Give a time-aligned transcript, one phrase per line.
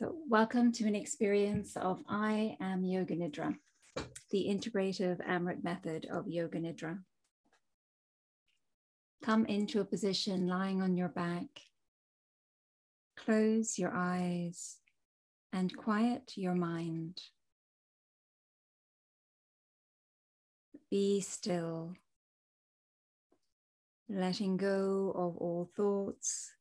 [0.00, 3.54] So, welcome to an experience of I am Yoga Nidra,
[4.30, 7.00] the integrative Amrit method of Yoga Nidra.
[9.22, 11.48] Come into a position lying on your back.
[13.18, 14.76] Close your eyes
[15.52, 17.20] and quiet your mind.
[20.90, 21.92] Be still,
[24.08, 26.52] letting go of all thoughts,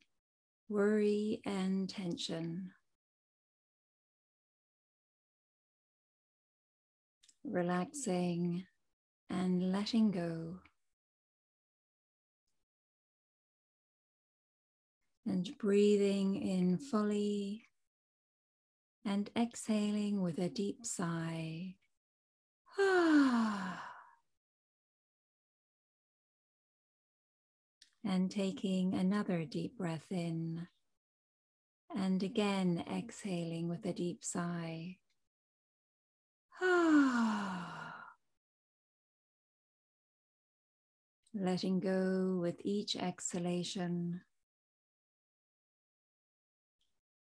[0.68, 2.72] worry, and tension.
[7.44, 8.66] Relaxing
[9.30, 10.56] and letting go.
[15.26, 17.66] And breathing in fully
[19.06, 21.76] and exhaling with a deep sigh.
[28.04, 30.68] and taking another deep breath in.
[31.96, 34.98] And again, exhaling with a deep sigh.
[41.34, 44.22] Letting go with each exhalation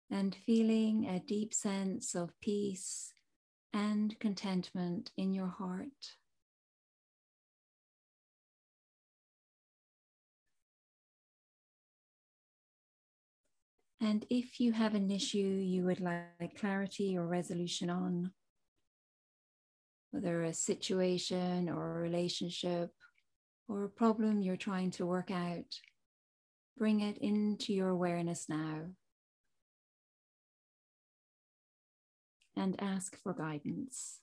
[0.08, 3.12] and feeling a deep sense of peace
[3.72, 6.14] and contentment in your heart.
[14.00, 18.30] And if you have an issue you would like clarity or resolution on,
[20.14, 22.90] whether a situation or a relationship
[23.66, 25.80] or a problem you're trying to work out,
[26.78, 28.82] bring it into your awareness now
[32.56, 34.20] and ask for guidance.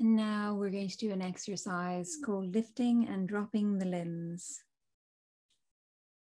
[0.00, 4.64] And now we're going to do an exercise called lifting and dropping the limbs.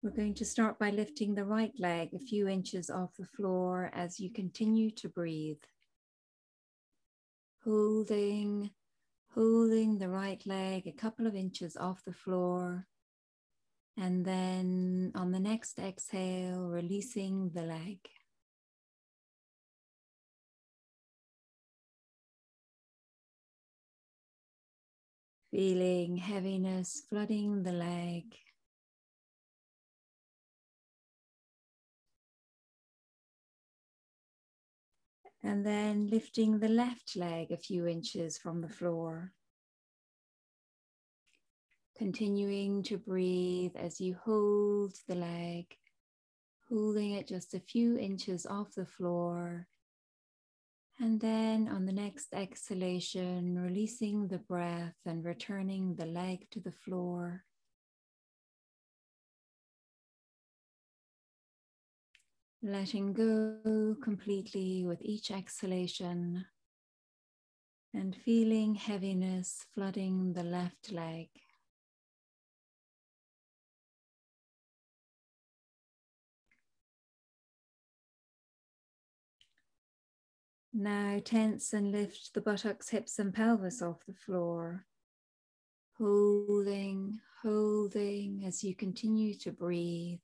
[0.02, 3.90] We're going to start by lifting the right leg a few inches off the floor
[3.92, 5.62] as you continue to breathe.
[7.64, 8.70] Holding,
[9.34, 12.86] holding the right leg a couple of inches off the floor.
[13.98, 17.98] And then on the next exhale, releasing the leg.
[25.50, 28.24] Feeling heaviness flooding the leg.
[35.42, 39.32] And then lifting the left leg a few inches from the floor.
[41.96, 45.64] Continuing to breathe as you hold the leg,
[46.68, 49.66] holding it just a few inches off the floor
[51.00, 56.72] and then on the next exhalation, releasing the breath and returning the leg to the
[56.72, 57.44] floor.
[62.62, 66.44] Letting go completely with each exhalation
[67.94, 71.28] and feeling heaviness flooding the left leg.
[80.80, 84.86] Now tense and lift the buttocks, hips, and pelvis off the floor.
[85.98, 90.20] Holding, holding as you continue to breathe.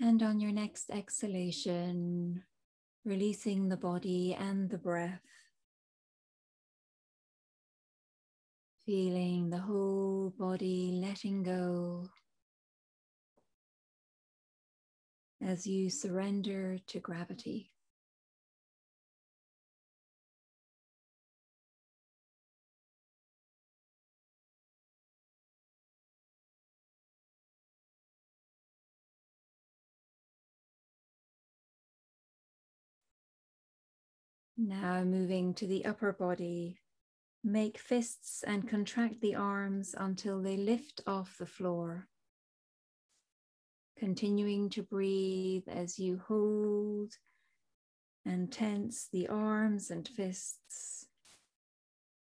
[0.00, 2.44] And on your next exhalation,
[3.04, 5.20] releasing the body and the breath.
[8.86, 12.08] Feeling the whole body letting go.
[15.44, 17.70] As you surrender to gravity.
[34.56, 36.78] Now moving to the upper body,
[37.42, 42.08] make fists and contract the arms until they lift off the floor
[44.04, 47.10] continuing to breathe as you hold
[48.26, 51.06] and tense the arms and fists.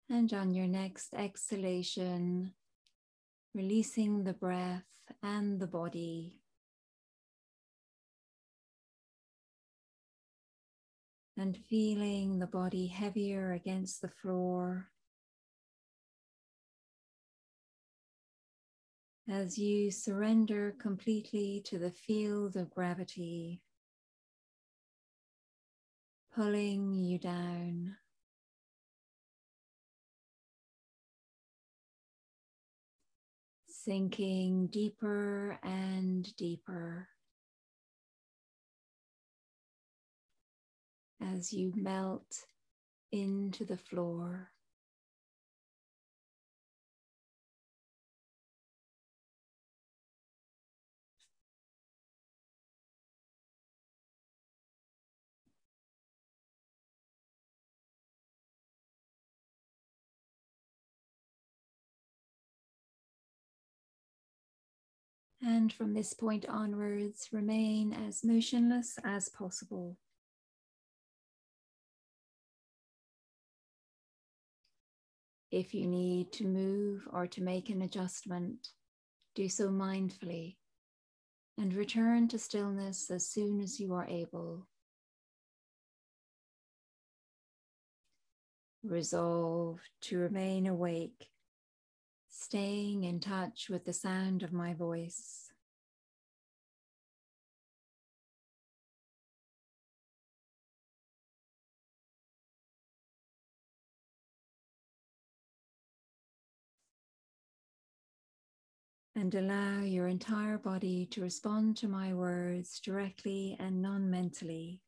[0.08, 2.54] And on your next exhalation,
[3.54, 4.86] releasing the breath
[5.22, 6.38] and the body.
[11.36, 14.88] And feeling the body heavier against the floor.
[19.30, 23.60] As you surrender completely to the field of gravity,
[26.34, 27.96] pulling you down.
[33.66, 37.08] Sinking deeper and deeper
[41.20, 42.44] as you melt
[43.12, 44.50] into the floor.
[65.40, 69.96] And from this point onwards, remain as motionless as possible.
[75.50, 78.68] If you need to move or to make an adjustment,
[79.34, 80.56] do so mindfully
[81.56, 84.66] and return to stillness as soon as you are able.
[88.82, 91.28] Resolve to remain awake
[92.40, 95.50] staying in touch with the sound of my voice.
[109.16, 114.80] And allow your entire body to respond to my words directly and non mentally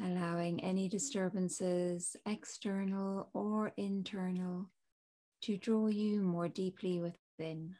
[0.00, 4.70] allowing any disturbances, external or internal,
[5.42, 7.76] to draw you more deeply within.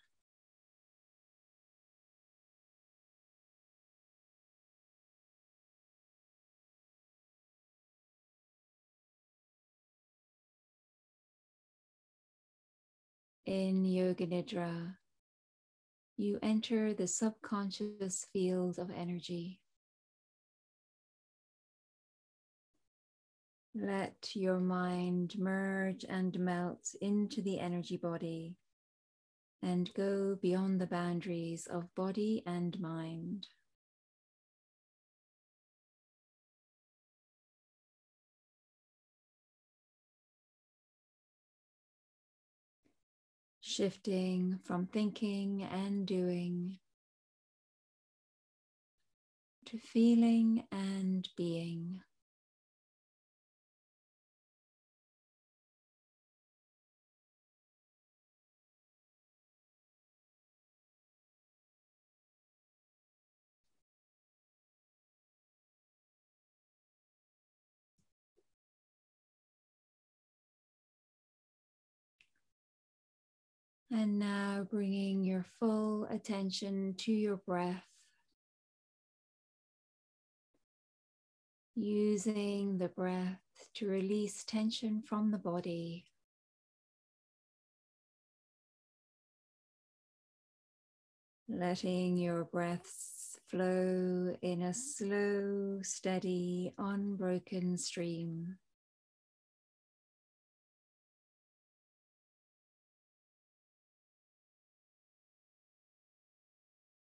[13.47, 14.97] In Yoga Nidra,
[16.17, 19.62] you enter the subconscious field of energy.
[23.75, 28.57] Let your mind merge and melt into the energy body
[29.63, 33.47] and go beyond the boundaries of body and mind.
[43.63, 46.79] Shifting from thinking and doing
[49.65, 52.03] to feeling and being.
[73.95, 77.85] And now bringing your full attention to your breath.
[81.77, 83.43] Using the breath
[83.75, 86.07] to release tension from the body.
[91.47, 98.57] Letting your breaths flow in a slow, steady, unbroken stream.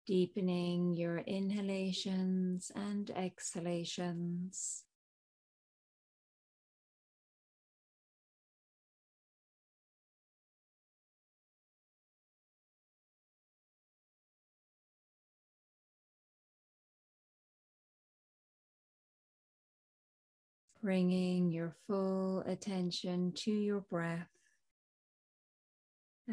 [0.05, 4.83] Deepening your inhalations and exhalations.
[20.81, 24.27] Bringing your full attention to your breath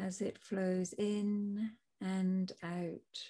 [0.00, 3.29] as it flows in and out.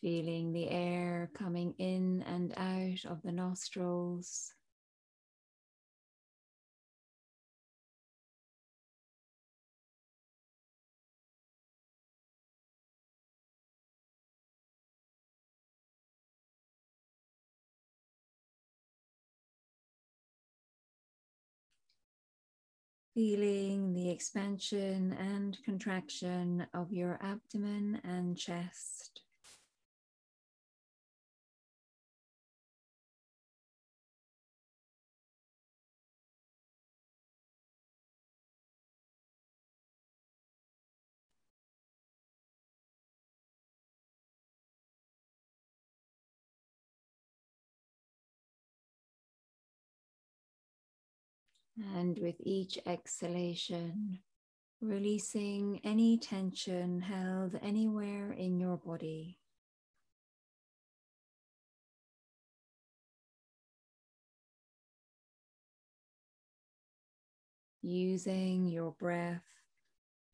[0.00, 4.54] Feeling the air coming in and out of the nostrils.
[23.12, 29.20] Feeling the expansion and contraction of your abdomen and chest.
[51.80, 54.20] And with each exhalation,
[54.82, 59.38] releasing any tension held anywhere in your body.
[67.82, 69.42] Using your breath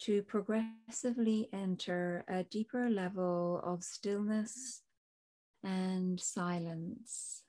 [0.00, 4.82] to progressively enter a deeper level of stillness
[5.62, 7.45] and silence.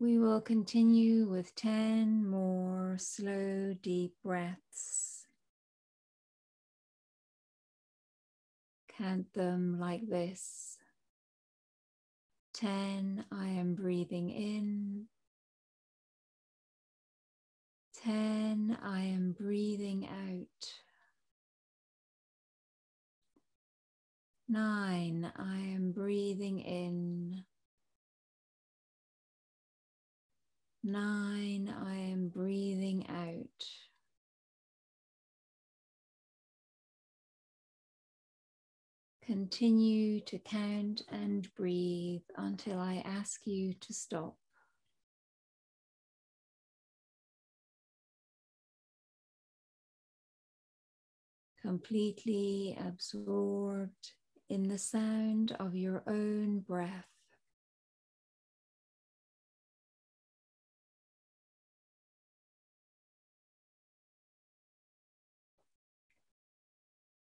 [0.00, 5.26] We will continue with 10 more slow, deep breaths.
[8.98, 10.78] Count them like this
[12.54, 15.06] 10, I am breathing in.
[18.02, 20.72] 10, I am breathing out.
[24.48, 27.44] 9, I am breathing in.
[30.86, 33.64] Nine, I am breathing out.
[39.24, 44.36] Continue to count and breathe until I ask you to stop.
[51.62, 54.12] Completely absorbed
[54.50, 57.13] in the sound of your own breath.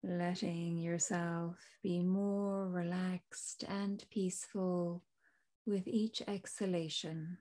[0.07, 5.03] Letting yourself be more relaxed and peaceful
[5.67, 7.39] with each exhalation.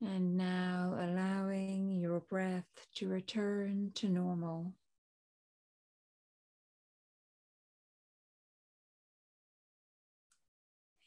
[0.00, 4.74] And now allowing your breath to return to normal.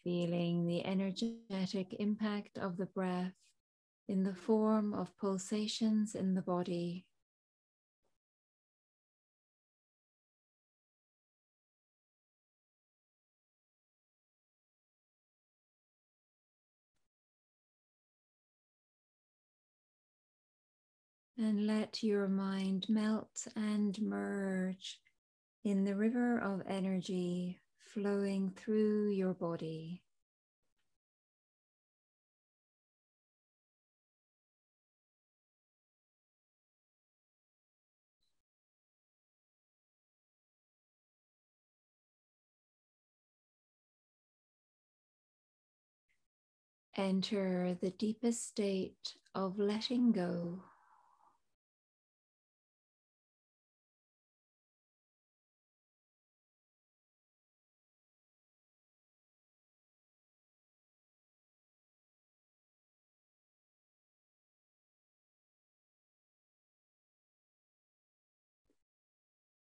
[0.06, 3.34] Feeling the energetic impact of the breath
[4.08, 7.08] in the form of pulsations in the body.
[21.38, 25.00] And let your mind melt and merge
[25.64, 27.60] in the river of energy
[27.96, 30.04] flowing through your body.
[46.98, 50.64] Enter the deepest state of letting go.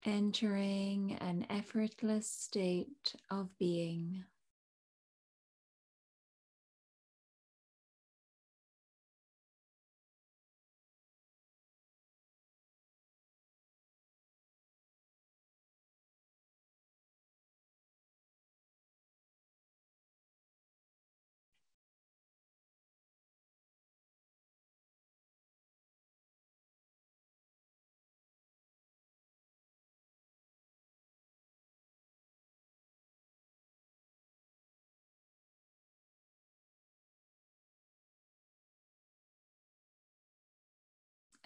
[0.07, 4.23] Entering an effortless state of being.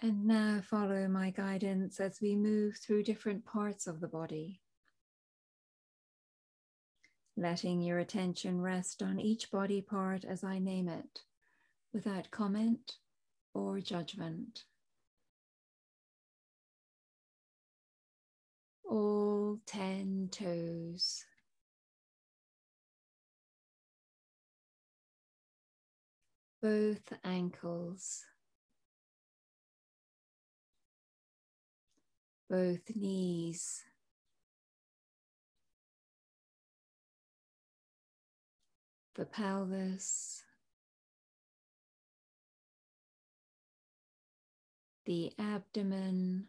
[0.04, 4.60] And now follow my guidance as we move through different parts of the body.
[7.36, 11.20] Letting your attention rest on each body part as I name it,
[11.94, 12.94] without comment
[13.54, 14.64] or judgment.
[18.84, 21.24] All 10 toes.
[26.60, 28.24] Both ankles.
[32.52, 33.82] Both knees,
[39.14, 40.42] the pelvis,
[45.06, 46.48] the abdomen,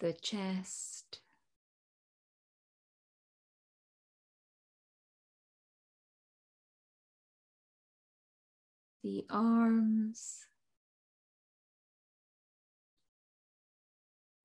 [0.00, 1.20] the chest.
[9.06, 10.46] The arms,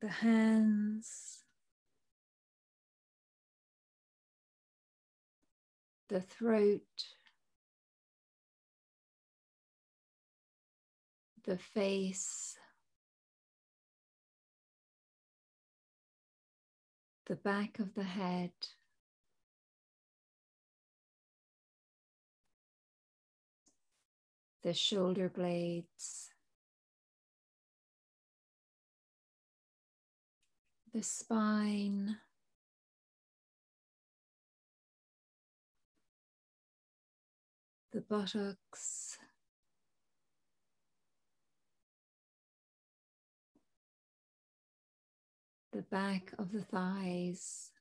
[0.01, 1.39] the hands,
[6.09, 6.81] the throat,
[11.43, 12.55] the face,
[17.25, 18.51] the back of the head.
[24.63, 26.29] The shoulder blades,
[30.93, 32.17] the spine,
[37.91, 39.17] the buttocks,
[45.71, 47.71] the back of the thighs.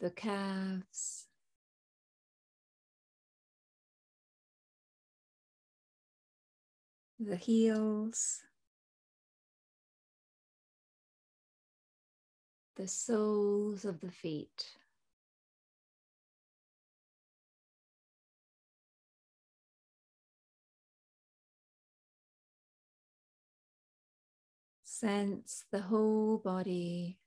[0.00, 1.26] The calves,
[7.18, 8.42] the heels,
[12.76, 14.76] the soles of the feet.
[24.84, 27.18] Sense the whole body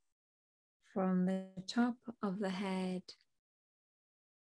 [1.00, 3.02] from the top of the head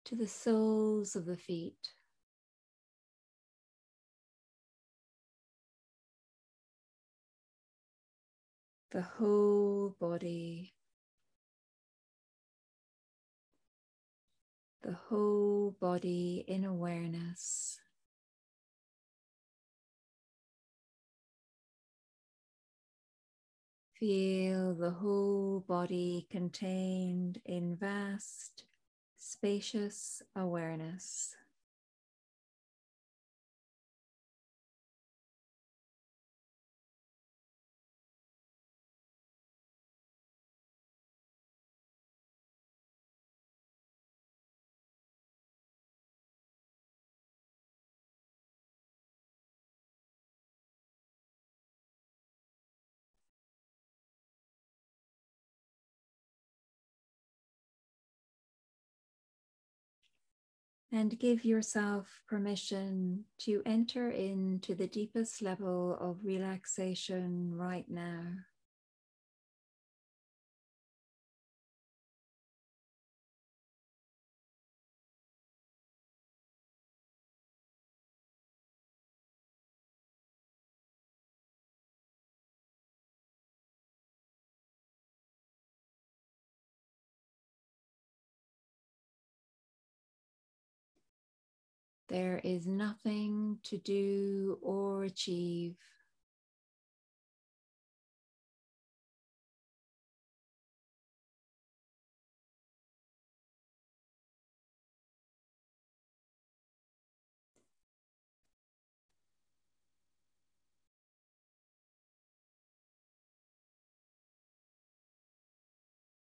[0.03, 1.93] to the soles of the feet.
[8.91, 10.73] The whole body,
[14.83, 17.79] the whole body in awareness.
[24.01, 28.63] Feel the whole body contained in vast,
[29.15, 31.35] spacious awareness.
[60.91, 68.23] And give yourself permission to enter into the deepest level of relaxation right now.
[92.11, 95.77] There is nothing to do or achieve.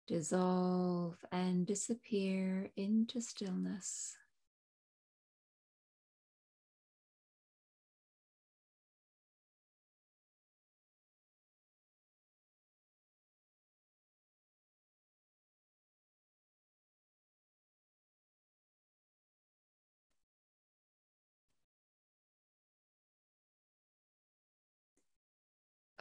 [0.07, 4.17] Dissolve and disappear into stillness.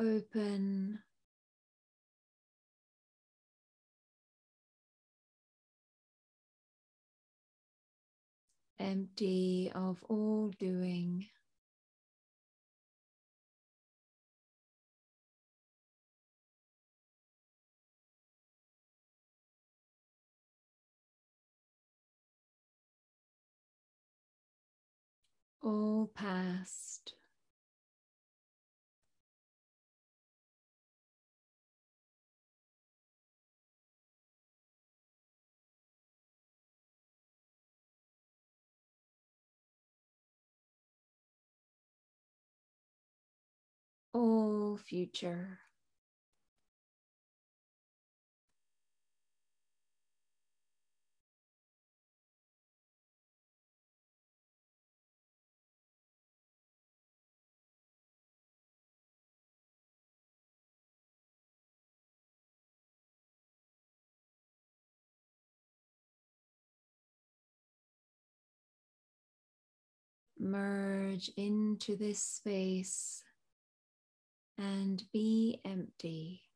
[0.00, 1.00] Open.
[8.80, 11.26] Empty of all doing.
[25.62, 26.97] all past.
[44.18, 45.60] All future.
[70.40, 73.24] merge into this space
[74.58, 76.47] and be empty.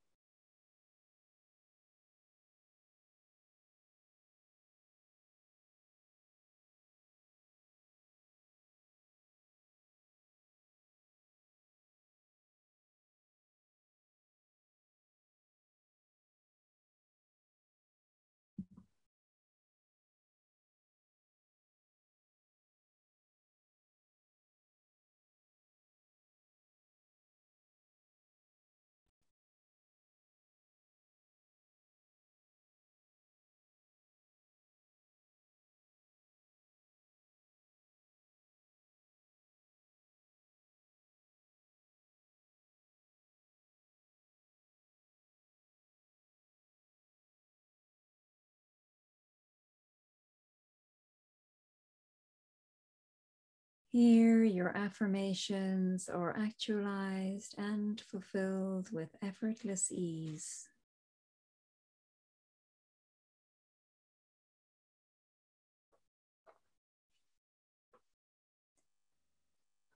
[53.93, 60.67] Here, your affirmations are actualized and fulfilled with effortless ease.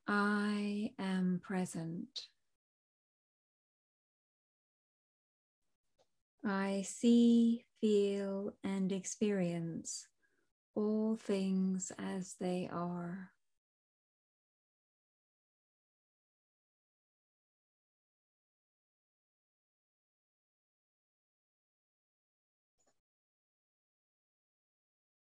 [0.06, 2.26] I am present.
[6.44, 10.06] I see, feel, and experience
[10.74, 13.30] all things as they are.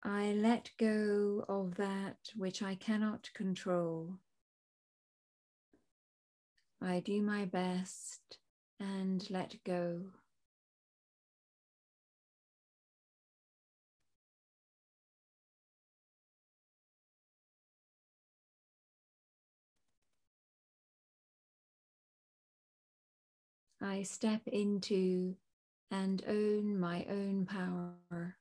[0.05, 4.19] I let go of that which I cannot control.
[6.83, 8.39] I do my best
[8.79, 10.03] and let go.
[23.81, 25.37] I step into
[25.91, 28.37] and own my own power.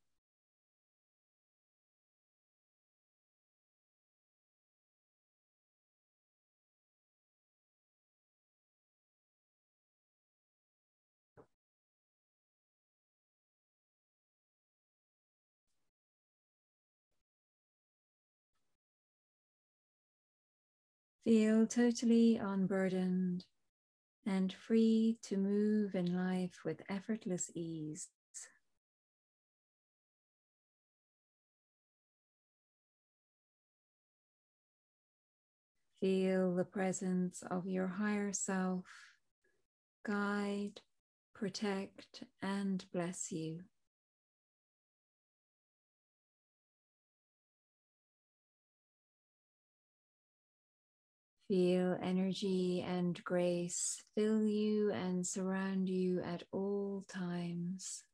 [21.24, 23.46] Feel totally unburdened
[24.26, 28.10] and free to move in life with effortless ease.
[36.02, 38.84] Feel the presence of your higher self
[40.06, 40.82] guide,
[41.34, 43.62] protect, and bless you.
[51.54, 58.06] Feel energy and grace fill you and surround you at all times.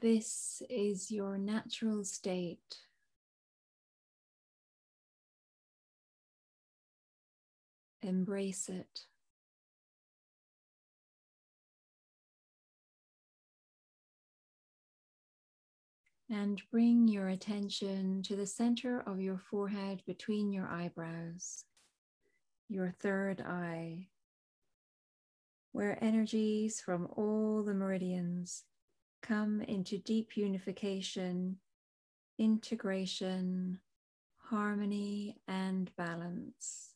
[0.00, 2.76] This is your natural state.
[8.00, 9.09] Embrace it.
[16.32, 21.64] And bring your attention to the center of your forehead between your eyebrows,
[22.68, 24.06] your third eye,
[25.72, 28.62] where energies from all the meridians
[29.22, 31.58] come into deep unification,
[32.38, 33.80] integration,
[34.38, 36.94] harmony, and balance.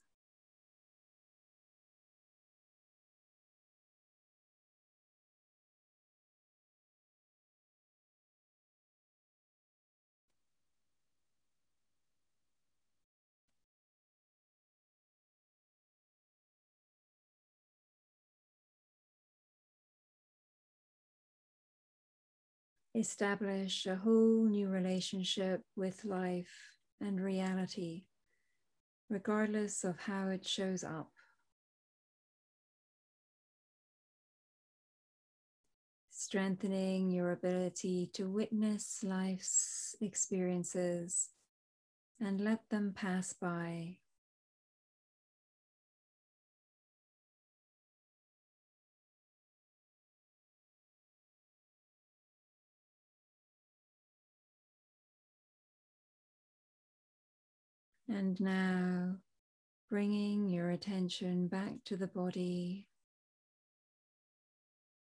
[22.94, 28.04] Establish a whole new relationship with life and reality,
[29.10, 31.10] regardless of how it shows up.
[36.10, 41.28] Strengthening your ability to witness life's experiences
[42.20, 43.98] and let them pass by.
[58.08, 59.16] And now
[59.90, 62.86] bringing your attention back to the body,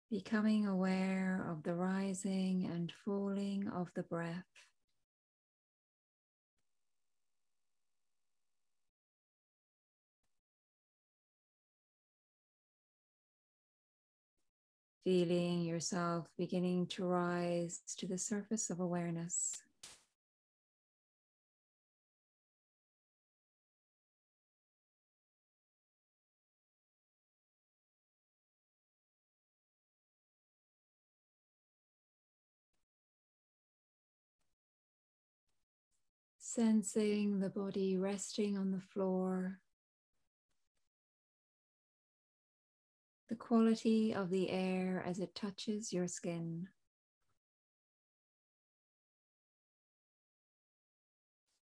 [0.10, 4.44] becoming aware of the rising and falling of the breath.
[15.04, 19.62] Feeling yourself beginning to rise to the surface of awareness.
[36.52, 39.60] Sensing the body resting on the floor.
[43.30, 46.68] The quality of the air as it touches your skin.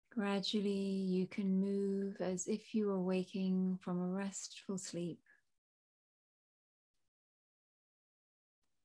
[0.09, 5.21] Gradually, you can move as if you were waking from a restful sleep.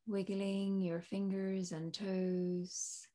[0.07, 3.09] Wiggling your fingers and toes,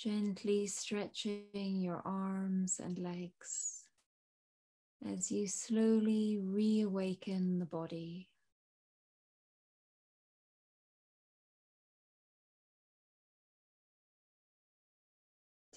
[0.00, 3.84] gently stretching your arms and legs
[5.06, 8.30] as you slowly reawaken the body.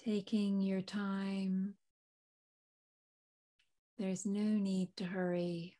[0.02, 1.74] Taking your time,
[3.98, 5.76] there's no need to hurry.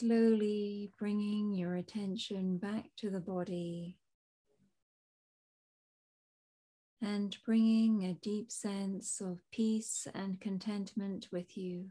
[0.00, 3.98] Slowly bringing your attention back to the body
[7.02, 11.90] and bringing a deep sense of peace and contentment with you.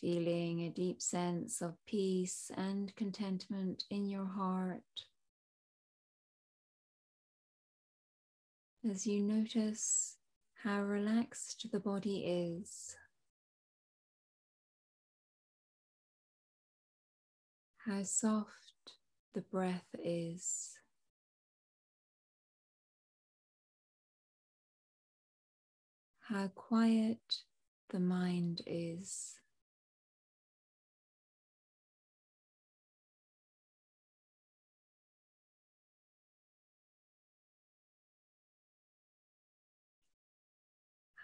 [0.00, 4.82] Feeling a deep sense of peace and contentment in your heart.
[8.88, 10.16] As you notice
[10.62, 12.96] how relaxed the body is,
[17.86, 18.92] how soft
[19.34, 20.72] the breath is.
[26.20, 27.42] How quiet
[27.90, 29.36] the mind is.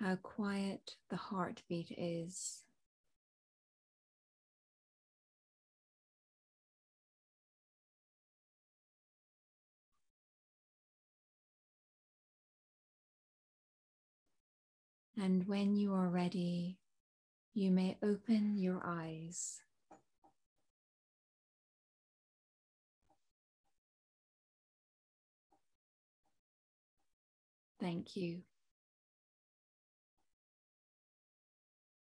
[0.03, 2.63] How quiet the heartbeat is.
[15.17, 16.79] And when you are ready,
[17.55, 19.61] you may open your eyes.
[27.79, 28.43] Thank you.